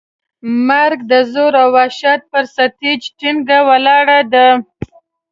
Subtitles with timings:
[0.67, 4.35] مرګ د زور او وحشت پر سټېج ټینګ ولاړ و.